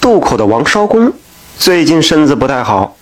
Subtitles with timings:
[0.00, 1.12] 渡口的王绍公
[1.58, 2.96] 最近身子不太好。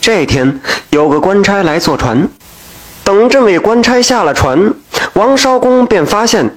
[0.00, 2.28] 这天有个官差来坐船，
[3.02, 4.72] 等这位官差下了船，
[5.14, 6.56] 王绍公便发现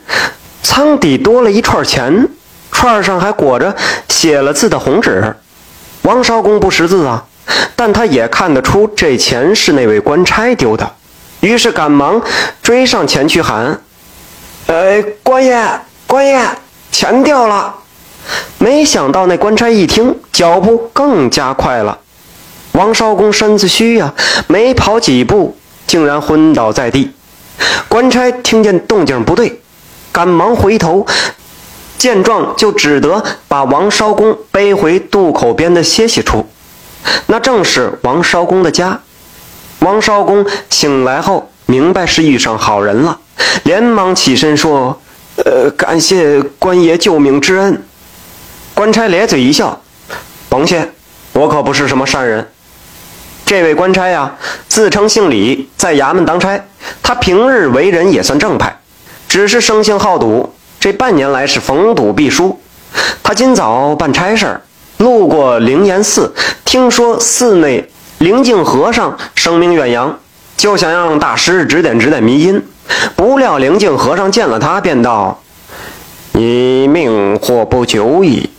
[0.61, 2.29] 舱底多了一串钱，
[2.71, 3.75] 串上还裹着
[4.07, 5.35] 写了字的红纸。
[6.03, 7.25] 王绍公不识字啊，
[7.75, 10.91] 但他也看得出这钱是那位官差丢的，
[11.39, 12.21] 于是赶忙
[12.61, 13.81] 追上前去喊
[14.67, 15.67] ：“呃，官爷，
[16.05, 16.39] 官爷，
[16.91, 17.75] 钱掉了！”
[18.57, 21.99] 没想到那官差一听，脚步更加快了。
[22.73, 24.13] 王绍公身子虚呀，
[24.47, 27.11] 没跑几步，竟然昏倒在地。
[27.87, 29.59] 官差听见动静不对，
[30.11, 31.05] 赶忙回头，
[31.97, 36.47] 见状就只得把王绍公背回渡口边的歇息处，
[37.27, 39.01] 那正是王绍公的家。
[39.79, 43.19] 王绍公醒来后，明白是遇上好人了，
[43.63, 45.01] 连忙起身说
[45.43, 47.83] ：“呃，感谢官爷救命之恩。”
[48.79, 49.77] 官差咧嘴一笑
[50.47, 50.89] ：“甭谢，
[51.33, 52.47] 我可不是什么善人。”
[53.45, 54.37] 这位官差呀，
[54.69, 56.57] 自称姓李，在衙门当差。
[57.03, 58.79] 他平日为人也算正派，
[59.27, 60.55] 只是生性好赌。
[60.79, 62.57] 这半年来是逢赌必输。
[63.21, 64.61] 他今早办差事儿，
[64.99, 70.17] 路过灵岩寺，听说寺内灵镜和尚声名远扬，
[70.55, 72.65] 就想让大师指点指点迷津。
[73.17, 75.41] 不料灵镜和尚见了他，便道
[76.31, 78.49] ：“你命或不久矣。”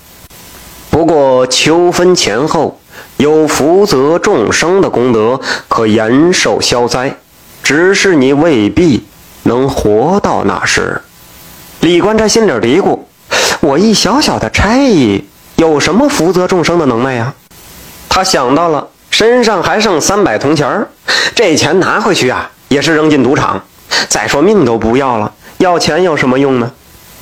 [0.90, 2.80] 不过秋分前后，
[3.16, 7.16] 有福泽众生的功德，可延寿消灾。
[7.62, 9.06] 只是你未必
[9.44, 11.00] 能活到那时。
[11.80, 12.98] 李官差心里嘀咕：
[13.60, 15.24] 我一小小的差役，
[15.56, 17.32] 有什么福泽众生的能耐呀？
[18.08, 20.88] 他想到了，身上还剩三百铜钱儿
[21.34, 23.62] 这钱拿回去啊，也是扔进赌场。
[24.08, 26.72] 再说命都不要了，要钱有什么用呢？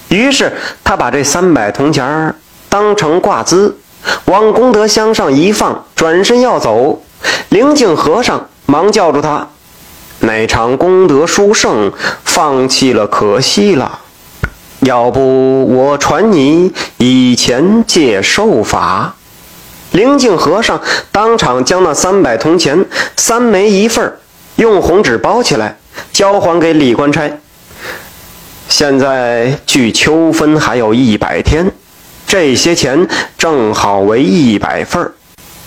[0.09, 0.53] 于是
[0.83, 2.35] 他把这三百铜钱儿
[2.69, 3.79] 当成挂资，
[4.27, 7.03] 往功德箱上一放，转身要走。
[7.49, 9.49] 灵镜和尚忙叫住他
[10.21, 11.93] ：“那场功德殊胜，
[12.25, 14.01] 放弃了可惜了。
[14.81, 19.15] 要不我传你以前借寿法。”
[19.91, 20.81] 灵镜和尚
[21.11, 22.85] 当场将那三百铜钱
[23.17, 24.19] 三枚一份
[24.57, 25.79] 用红纸包起来，
[26.13, 27.39] 交还给李官差。
[28.69, 31.73] 现在距秋分还有一百天。
[32.29, 33.09] 这些钱
[33.39, 35.13] 正好为一百份儿，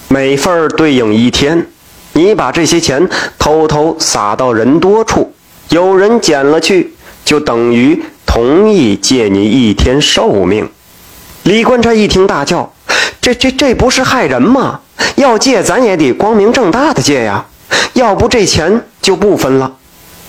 [0.08, 1.66] 每份儿对应一天。
[2.14, 5.34] 你把这些钱偷偷撒到人多处，
[5.70, 6.94] 有人捡了去，
[7.26, 10.70] 就等于同意借你一天寿命。
[11.42, 12.72] 李官差一听大叫
[13.20, 14.82] ：“这、这、这不是害人吗？
[15.16, 17.44] 要借咱也得光明正大的借呀！
[17.94, 19.74] 要不这钱就不分了，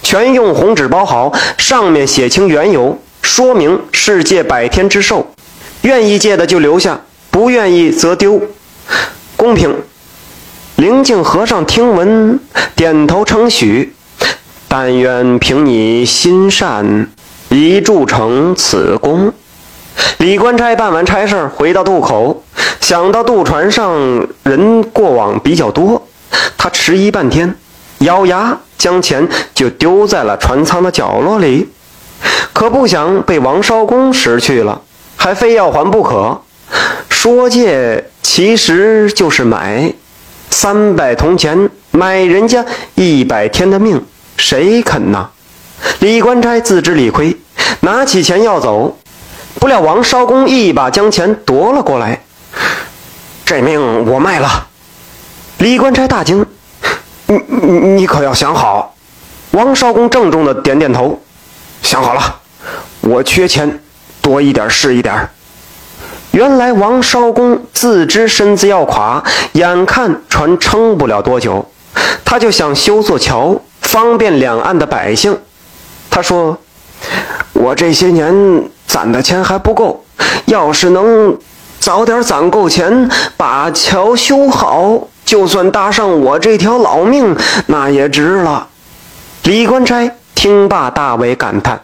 [0.02, 5.30] 全用红纸包好，上面写清缘由，说明是借百天之寿。”
[5.82, 7.00] 愿意借的就留下，
[7.30, 8.40] 不愿意则丢，
[9.36, 9.74] 公平。
[10.76, 12.38] 灵镜和尚听闻，
[12.76, 13.94] 点头称许。
[14.68, 17.08] 但愿凭你心善，
[17.50, 19.32] 一铸成此功。
[20.18, 22.42] 李官差办完差事，回到渡口，
[22.80, 26.06] 想到渡船上人过往比较多，
[26.56, 27.54] 他迟疑半天，
[27.98, 31.68] 咬牙将钱就丢在了船舱的角落里，
[32.52, 34.80] 可不想被王绍公识去了。
[35.22, 36.40] 还非要还不可，
[37.08, 39.94] 说借其实就是买，
[40.50, 42.66] 三百铜钱买人家
[42.96, 44.04] 一百天的命，
[44.36, 45.28] 谁肯呐？
[46.00, 47.36] 李官差自知理亏，
[47.82, 48.98] 拿起钱要走，
[49.60, 52.20] 不料王绍公一把将钱夺了过来，
[53.44, 54.66] 这命我卖了。
[55.58, 56.44] 李官差大惊，
[57.26, 58.96] 你你你可要想好。
[59.52, 61.22] 王绍公郑重的点点头，
[61.80, 62.40] 想好了，
[63.02, 63.81] 我缺钱。
[64.22, 65.28] 多一点是一点。
[66.30, 69.22] 原来王绍公自知身子要垮，
[69.52, 71.70] 眼看船撑不了多久，
[72.24, 75.38] 他就想修座桥，方便两岸的百姓。
[76.08, 76.56] 他说
[77.52, 78.32] ：“我这些年
[78.86, 80.02] 攒的钱还不够，
[80.46, 81.36] 要是能
[81.78, 87.36] 早点攒够钱，把桥修好，就算搭上我这条老命，
[87.66, 88.68] 那也值了。”
[89.44, 91.82] 李官差听罢大为感叹，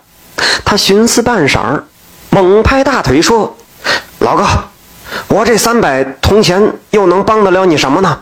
[0.64, 1.82] 他寻思半晌。
[2.30, 3.56] 猛拍大腿说
[4.20, 4.44] ：“老哥，
[5.28, 8.18] 我这三百铜钱又能帮得了你什么呢？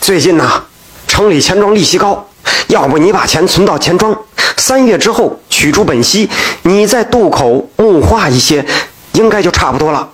[0.00, 0.62] 最近呐，
[1.06, 2.26] 城里钱庄利息高，
[2.68, 4.16] 要不你把钱存到钱庄，
[4.56, 6.30] 三月之后取出本息，
[6.62, 8.64] 你在渡口募化一些，
[9.12, 10.08] 应该就差不多了。”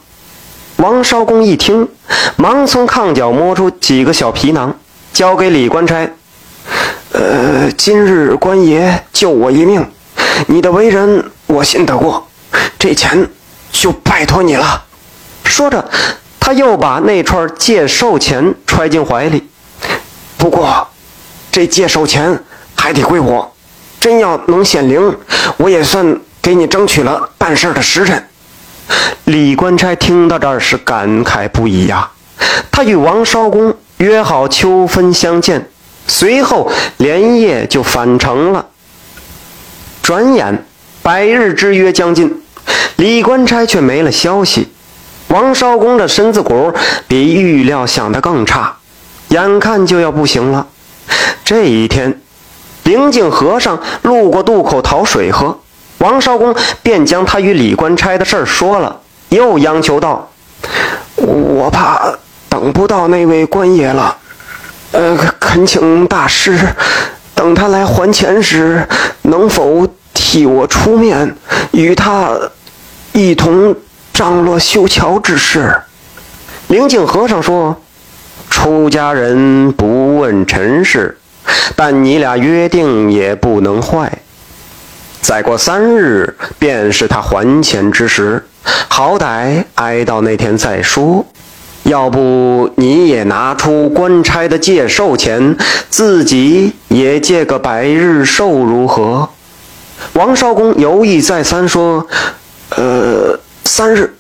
[0.77, 1.89] 王绍公一听，
[2.37, 4.75] 忙从炕角摸出几个小皮囊，
[5.13, 6.11] 交给李官差
[7.13, 9.87] ：“呃，今日官爷救我一命，
[10.47, 12.25] 你的为人我信得过。”
[12.79, 13.29] 这钱
[13.73, 14.85] 就拜托你了。
[15.45, 15.85] 说着，
[16.39, 19.49] 他又把那串借寿钱揣进怀里。
[20.37, 20.87] 不过，
[21.51, 22.43] 这借寿钱
[22.77, 23.53] 还得归我。
[24.01, 25.19] 真要能显灵，
[25.57, 28.29] 我也算给你争取了办事的时辰。
[29.25, 32.09] 李官差听到这儿是感慨不已呀。
[32.71, 35.69] 他与王绍公约好秋分相见，
[36.07, 38.65] 随后连夜就返程了。
[40.01, 40.65] 转眼
[41.03, 42.43] 百日之约将近，
[42.97, 44.69] 李官差却没了消息。
[45.29, 46.73] 王绍公的身子骨
[47.07, 48.77] 比预料想的更差，
[49.29, 50.67] 眼看就要不行了。
[51.45, 52.21] 这一天，
[52.85, 55.59] 灵镜和尚路过渡口讨水喝，
[55.99, 60.31] 王绍公便将他与李官差的事儿说了，又央求道
[61.17, 62.11] ：“我怕
[62.49, 64.17] 等不到那位官爷了，
[64.93, 66.59] 呃，恳请大师，
[67.35, 68.87] 等他来还钱时，
[69.23, 71.37] 能否替我出面，
[71.73, 72.31] 与他
[73.19, 73.75] 一同。”
[74.19, 75.81] 张罗修桥之事，
[76.67, 77.77] 灵镜和尚说
[78.51, 81.17] ：“出家人不问尘事，
[81.77, 84.11] 但你俩约定也不能坏。
[85.21, 88.45] 再过三日便是他还钱之时，
[88.89, 91.25] 好歹挨到那天再说。
[91.85, 95.57] 要不你也拿出官差的借寿钱，
[95.89, 99.29] 自己也借个百日寿如何？”
[100.15, 102.05] 王少公犹豫再三说
[102.81, 104.17] ：“呃。”三日，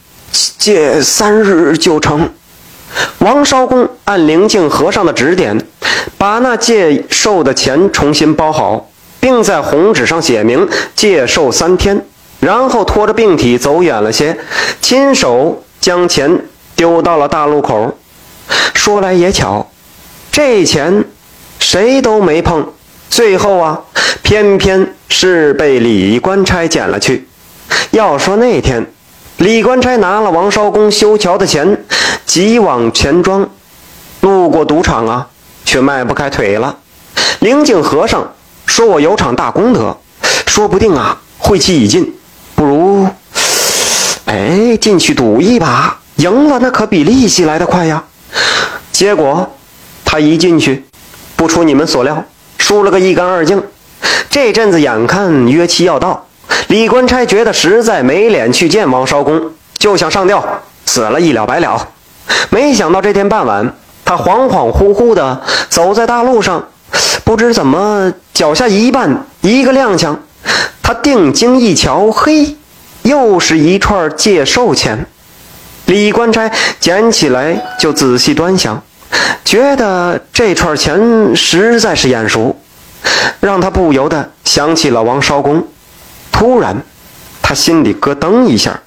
[0.59, 2.29] 借三日就成。
[3.19, 5.67] 王绍公按灵镜和尚的指点，
[6.17, 8.89] 把那借寿的钱重新包好，
[9.19, 12.05] 并在红纸上写明借寿三天，
[12.41, 14.39] 然后拖着病体走远了些，
[14.81, 16.45] 亲手将钱
[16.77, 17.99] 丢到了大路口。
[18.75, 19.69] 说来也巧，
[20.31, 21.05] 这钱
[21.59, 22.73] 谁都没碰，
[23.11, 23.81] 最后啊，
[24.23, 27.27] 偏偏是被李官差捡了去。
[27.91, 28.87] 要说那天。
[29.39, 31.85] 李官差拿了王绍公修桥的钱，
[32.27, 33.49] 急往钱庄，
[34.21, 35.29] 路过赌场啊，
[35.65, 36.77] 却迈不开腿了。
[37.39, 38.35] 灵镜和尚
[38.67, 39.97] 说：“我有场大功德，
[40.47, 42.13] 说不定啊，晦气已尽，
[42.57, 43.09] 不如，
[44.25, 48.03] 哎，进去赌一把，赢了那可比利息来得快呀。”
[48.91, 49.49] 结果
[50.05, 50.85] 他一进去，
[51.37, 52.25] 不出你们所料，
[52.59, 53.63] 输了个一干二净。
[54.29, 56.27] 这阵子眼看约期要到。
[56.69, 60.45] 李官差觉得实在没脸去见王绍公，就想上吊，
[60.85, 61.89] 死了一了百了。
[62.51, 63.75] 没想到这天傍晚，
[64.05, 66.69] 他恍恍惚惚的走在大路上，
[67.25, 70.15] 不知怎么脚下一绊，一个踉跄，
[70.83, 72.55] 他定睛一瞧，嘿，
[73.01, 75.07] 又是一串借寿钱。
[75.87, 78.83] 李官差捡起来就仔细端详，
[79.43, 82.55] 觉得这串钱实在是眼熟，
[83.41, 85.67] 让他不由得想起了王绍公。
[86.31, 86.83] 突然，
[87.43, 88.81] 他心里咯噔一下。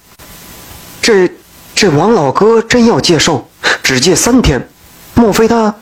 [1.02, 1.30] 这
[1.74, 3.50] 这王老哥真要借寿，
[3.82, 4.70] 只借三天，
[5.16, 5.74] 莫非他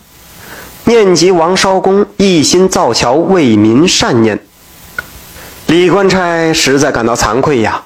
[0.85, 4.39] 念及王绍公一心造桥为民善念？
[5.67, 7.83] 李官差实在感到惭愧呀，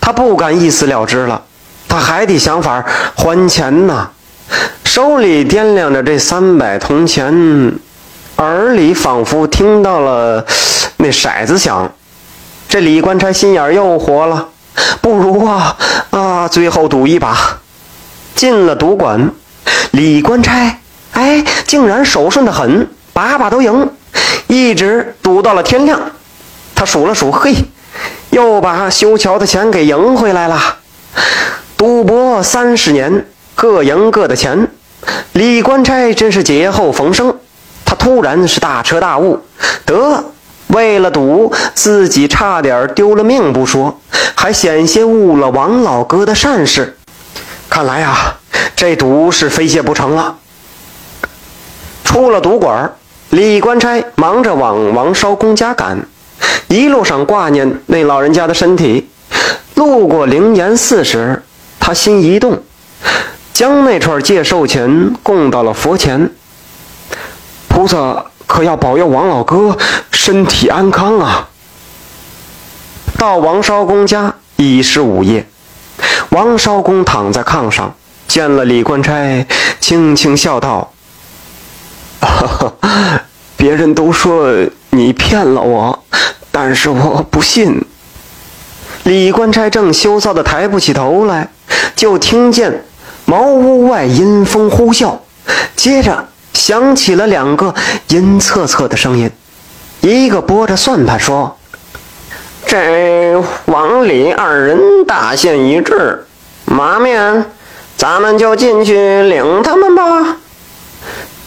[0.00, 1.42] 他不敢一死了之了，
[1.88, 2.84] 他还得想法
[3.14, 4.10] 还钱呐。
[4.84, 7.74] 手里掂量着这三百铜钱，
[8.36, 10.46] 耳里仿佛听到了
[10.96, 11.92] 那骰子响。
[12.68, 14.48] 这李官差心眼又活了，
[15.00, 15.76] 不如啊
[16.10, 17.58] 啊，最后赌一把。
[18.34, 19.32] 进了赌馆，
[19.92, 20.78] 李官差
[21.12, 23.90] 哎，竟然手顺的很，把把都赢，
[24.46, 25.98] 一直赌到了天亮。
[26.74, 27.54] 他数了数，嘿，
[28.30, 30.76] 又把修桥的钱给赢回来了。
[31.76, 34.68] 赌博三十年，各赢各的钱，
[35.32, 37.34] 李官差真是劫后逢生。
[37.84, 39.40] 他突然是大彻大悟，
[39.86, 40.32] 得。
[40.68, 44.00] 为了赌，自己差点丢了命不说，
[44.34, 46.98] 还险些误了王老哥的善事。
[47.70, 48.36] 看来啊，
[48.76, 50.36] 这赌是非借不成了。
[52.04, 52.92] 出了赌馆，
[53.30, 56.06] 李官差忙着往王绍公家赶，
[56.68, 59.08] 一路上挂念那老人家的身体。
[59.74, 61.42] 路过灵岩寺时，
[61.80, 62.62] 他心一动，
[63.54, 66.30] 将那串借寿钱供到了佛前。
[67.68, 68.26] 菩萨。
[68.48, 69.76] 可要保佑王老哥
[70.28, 71.48] 身体安康啊！
[73.16, 75.48] 到王绍公家已是午夜，
[76.28, 77.94] 王绍公躺在炕上，
[78.26, 79.46] 见了李官差，
[79.80, 80.92] 轻轻笑道
[83.56, 84.54] ：“别人都说
[84.90, 86.04] 你骗了我，
[86.52, 87.82] 但是我不信。”
[89.04, 91.48] 李官差正羞臊的抬不起头来，
[91.96, 92.84] 就听见
[93.24, 95.16] 茅屋外阴风呼啸，
[95.74, 96.28] 接着。
[96.52, 97.72] 响起了两个
[98.08, 99.30] 阴恻恻的声音，
[100.00, 101.58] 一个拨着算盘说
[102.64, 106.24] ：“这王李二人大限已至，
[106.66, 107.44] 马面
[107.96, 110.36] 咱们就进去领他们吧。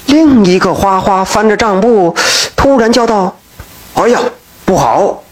[0.08, 2.13] 另一个花花翻着账簿，
[2.58, 3.38] 突然叫道
[3.96, 4.20] ：“哎呀，
[4.65, 5.24] 不好！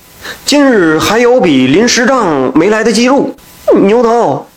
[0.46, 3.36] 今日还有笔临时账没来得及入。
[3.74, 4.48] 牛头，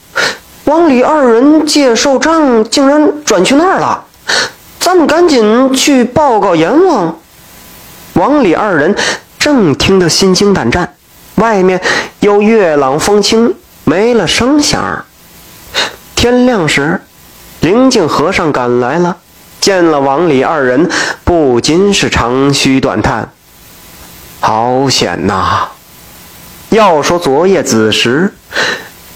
[0.64, 4.04] 王李二人借寿账竟然转去那儿了，
[4.78, 7.18] 咱们赶紧去报告阎王。”
[8.14, 8.94] 王李二人
[9.38, 10.94] 正听得心惊胆战，
[11.36, 11.80] 外面
[12.20, 13.54] 又月朗风清，
[13.84, 15.04] 没了声响。
[16.14, 17.00] 天亮时，
[17.60, 19.16] 灵镜和尚赶来了。
[19.60, 20.90] 见了王李二人，
[21.22, 23.30] 不禁是长吁短叹
[24.40, 25.68] ：“好险呐！”
[26.70, 28.34] 要说昨夜子时，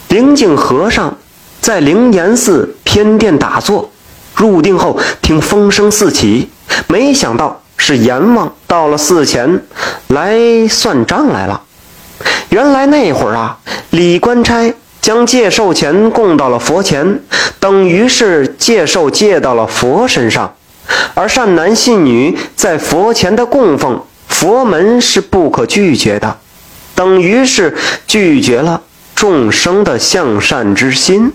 [0.09, 1.17] 灵镜和尚
[1.61, 3.91] 在灵岩寺偏殿打坐，
[4.37, 6.51] 入定后听风声四起，
[6.87, 9.63] 没想到是阎王到了寺前
[10.09, 10.37] 来
[10.69, 11.63] 算账来了。
[12.51, 13.59] 原来那会儿啊，
[13.91, 14.75] 李官差。
[15.03, 17.21] 将借寿钱供到了佛前，
[17.61, 20.57] 等于是借寿借到了佛身上，
[21.15, 26.37] 而善男信女在佛前的供奉，佛门是不可拒绝的，
[26.97, 27.77] 等于是
[28.09, 28.83] 拒绝了
[29.15, 31.33] 众生的向善之心。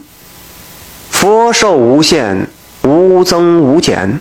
[1.10, 2.50] 佛寿无限，
[2.84, 4.20] 无增无减。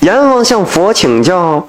[0.00, 1.66] 阎王向佛请教：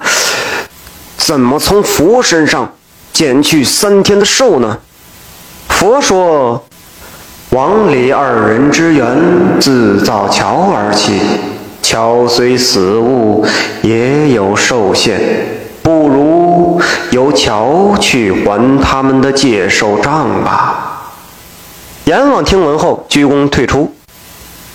[1.16, 2.72] 怎么从佛身上
[3.12, 4.78] 减去三天的寿呢？
[5.68, 6.64] 佛说。
[7.50, 9.08] 王李二人之缘，
[9.58, 11.20] 自造桥而起，
[11.82, 13.44] 桥虽死物，
[13.82, 15.20] 也有寿限，
[15.82, 21.10] 不如由桥去还他们的借寿账吧。
[22.04, 23.92] 阎王听闻后，鞠躬退出。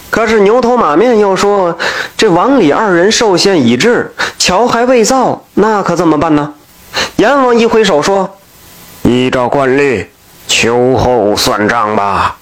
[0.10, 1.78] 可是牛头马面又说
[2.16, 6.54] ：“这王李二人寿限已至，桥还未造，那可怎么办呢？”
[7.18, 8.38] 阎王一挥手说
[9.04, 10.08] ：“依照惯例，
[10.48, 12.38] 秋后算账吧。”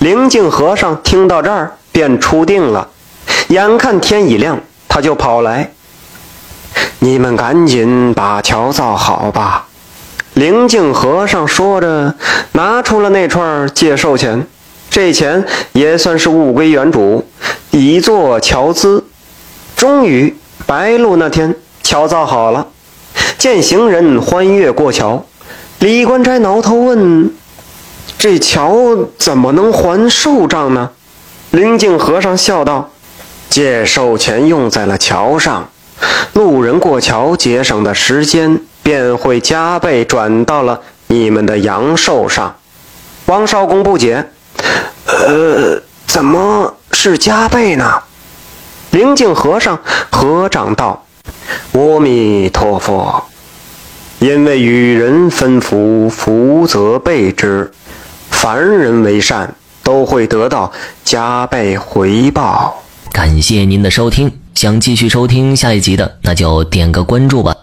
[0.00, 2.88] 灵镜和尚听到这儿，便出定了。
[3.48, 5.72] 眼看天已亮，他就跑来
[7.00, 9.66] ：“你们赶紧把桥造好吧。”
[10.34, 12.14] 灵镜和尚说着，
[12.52, 14.46] 拿出了那串借寿钱。
[14.96, 17.26] 这钱也算是物归原主，
[17.70, 19.04] 以作桥资。
[19.76, 20.34] 终于，
[20.64, 22.68] 白露那天，桥造好了。
[23.36, 25.26] 见行人欢跃过桥，
[25.80, 27.30] 李官差挠头问。
[28.16, 30.92] 这桥怎么能还寿账呢？
[31.50, 32.88] 灵镜和尚笑道
[33.50, 35.68] ：“借寿钱用在了桥上，
[36.32, 42.56] 路人过桥节省的时间便会加倍转到了你们的阳寿上。”
[43.26, 44.30] 王少公不解
[45.24, 48.02] ：“呃，怎么是加倍呢？”
[48.92, 49.78] 灵镜和尚
[50.10, 51.04] 合掌道
[51.72, 53.22] ：“阿弥陀佛，
[54.18, 57.70] 因为与人分福，福则倍之。”
[58.30, 60.70] 凡人为善，都会得到
[61.04, 62.82] 加倍回报。
[63.12, 67.54] 感谢您的收听，想继续收听下一集的，那就点个关注吧。